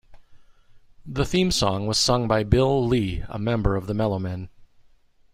The 1.05 1.25
theme 1.25 1.51
song 1.51 1.85
was 1.85 1.99
sung 1.99 2.27
by 2.27 2.41
Bill 2.43 2.83
Lee, 2.87 3.23
a 3.29 3.37
member 3.37 3.75
of 3.75 3.85
the 3.85 3.93
Mellomen. 3.93 4.49